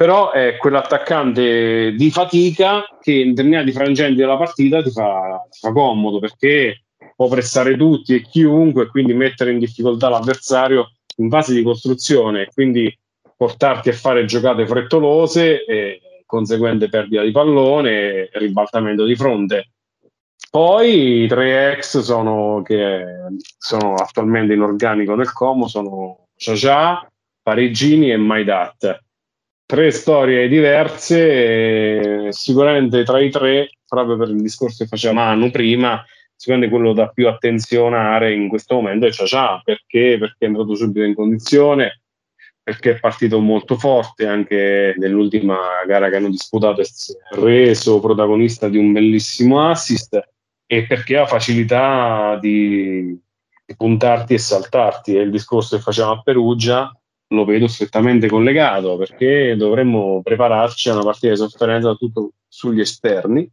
[0.00, 5.72] però è quell'attaccante di fatica che in determinati frangenti della partita ti fa, ti fa
[5.72, 6.84] comodo perché
[7.14, 12.98] può pressare tutti e chiunque, quindi mettere in difficoltà l'avversario in fase di costruzione, quindi
[13.36, 19.72] portarti a fare giocate frettolose e conseguente perdita di pallone e ribaltamento di fronte.
[20.50, 23.04] Poi i tre ex sono, che
[23.58, 27.06] sono attualmente in organico nel Como sono Ciacià,
[27.42, 29.08] Pareggini e Maidat
[29.70, 36.04] tre storie diverse, sicuramente tra i tre, proprio per il discorso che faceva Manu prima,
[36.34, 40.16] sicuramente quello da più attenzionare in questo momento è Ciacià, perché?
[40.18, 42.00] Perché è entrato subito in condizione,
[42.60, 45.56] perché è partito molto forte anche nell'ultima
[45.86, 46.84] gara che hanno disputato, è
[47.38, 50.20] reso protagonista di un bellissimo assist
[50.66, 53.16] e perché ha facilità di,
[53.64, 55.14] di puntarti e saltarti.
[55.14, 56.92] È il discorso che facciamo a Perugia,
[57.32, 63.48] lo vedo strettamente collegato perché dovremmo prepararci a una partita di sofferenza tutto sugli esterni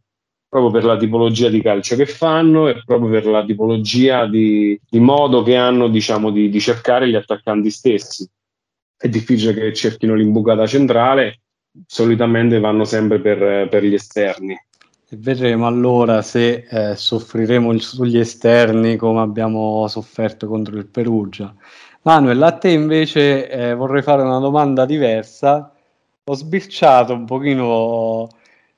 [0.48, 4.98] proprio per la tipologia di calcio che fanno e proprio per la tipologia di, di
[4.98, 8.26] modo che hanno diciamo, di, di, cercare gli attaccanti stessi.
[8.96, 11.42] È difficile che cerchino l'imbucata centrale,
[11.86, 14.54] solitamente vanno sempre per, per gli esterni.
[15.10, 21.54] E vedremo allora se eh, soffriremo sugli esterni come abbiamo sofferto contro il Perugia.
[22.02, 25.72] Manuel, a te invece eh, vorrei fare una domanda diversa.
[26.24, 28.28] Ho sbirciato un pochino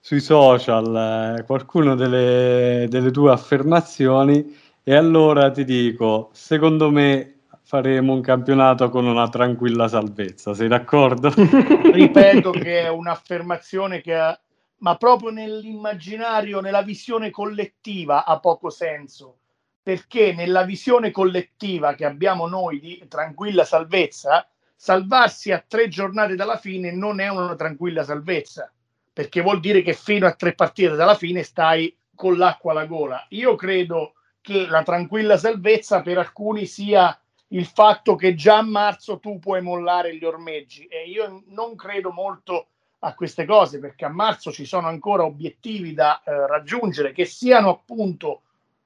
[0.00, 8.14] sui social eh, qualcuno delle, delle tue affermazioni e allora ti dico, secondo me faremo
[8.14, 11.30] un campionato con una tranquilla salvezza, sei d'accordo?
[11.36, 14.40] Ripeto che è un'affermazione che ha,
[14.78, 19.39] ma proprio nell'immaginario, nella visione collettiva ha poco senso
[19.82, 26.56] perché nella visione collettiva che abbiamo noi di tranquilla salvezza, salvarsi a tre giornate dalla
[26.56, 28.70] fine non è una tranquilla salvezza,
[29.12, 33.26] perché vuol dire che fino a tre partite dalla fine stai con l'acqua alla gola.
[33.30, 37.18] Io credo che la tranquilla salvezza per alcuni sia
[37.48, 42.12] il fatto che già a marzo tu puoi mollare gli ormeggi e io non credo
[42.12, 42.68] molto
[43.00, 47.70] a queste cose perché a marzo ci sono ancora obiettivi da eh, raggiungere che siano
[47.70, 48.42] appunto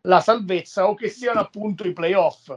[0.06, 2.56] la salvezza o che siano appunto i playoff.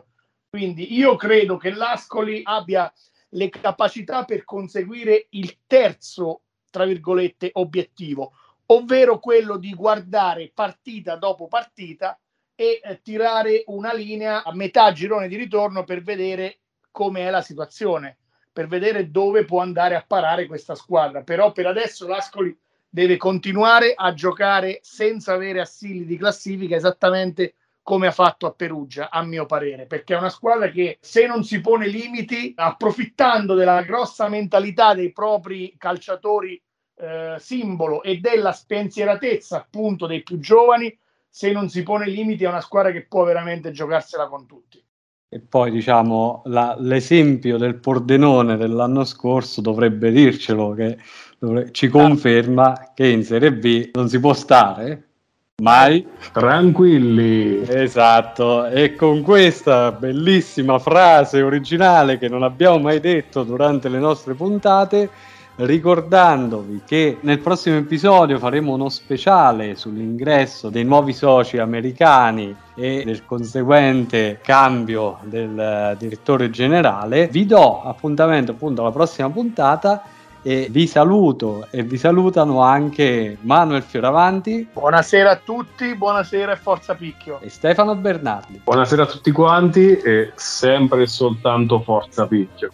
[0.49, 2.91] Quindi io credo che l'Ascoli abbia
[3.29, 8.31] le capacità per conseguire il terzo, tra virgolette, obiettivo,
[8.67, 12.19] ovvero quello di guardare partita dopo partita
[12.55, 16.59] e eh, tirare una linea a metà girone di ritorno per vedere
[16.91, 18.17] come è la situazione,
[18.51, 21.21] per vedere dove può andare a parare questa squadra.
[21.21, 22.57] Però per adesso l'Ascoli
[22.97, 29.11] deve continuare a giocare senza avere assili di classifica esattamente come ha fatto a Perugia,
[29.11, 33.83] a mio parere, perché è una squadra che se non si pone limiti, approfittando della
[33.83, 36.59] grossa mentalità dei propri calciatori
[36.95, 40.97] eh, simbolo e della spensieratezza appunto dei più giovani,
[41.29, 44.83] se non si pone limiti è una squadra che può veramente giocarsela con tutti.
[45.29, 50.97] E poi diciamo la, l'esempio del Pordenone dell'anno scorso dovrebbe dircelo che
[51.71, 55.03] ci conferma che in Serie B non si può stare
[55.61, 56.05] mai.
[56.31, 57.63] Tranquilli.
[57.67, 64.35] Esatto, e con questa bellissima frase originale che non abbiamo mai detto durante le nostre
[64.35, 65.09] puntate,
[65.57, 73.25] ricordandovi che nel prossimo episodio faremo uno speciale sull'ingresso dei nuovi soci americani e del
[73.25, 80.03] conseguente cambio del direttore generale, vi do appuntamento appunto alla prossima puntata
[80.47, 84.65] e vi saluto e vi salutano anche Manuel Fioravanti.
[84.71, 87.41] Buonasera a tutti, buonasera e forza picchio.
[87.41, 88.61] E Stefano Bernardi.
[88.63, 92.71] Buonasera a tutti quanti e sempre e soltanto forza picchio.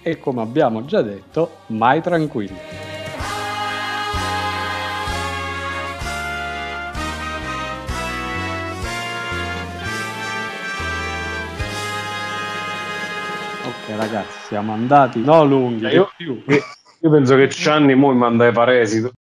[0.00, 2.56] E come abbiamo già detto, mai tranquilli.
[13.66, 16.42] Ok ragazzi, siamo andati no lunghi, io, più.
[17.02, 19.12] Io penso che Cianni mo manda ai Paresito.